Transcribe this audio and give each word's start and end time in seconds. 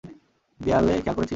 দেয়ালে 0.59 0.93
খেয়াল 0.95 1.15
করেছিস? 1.17 1.29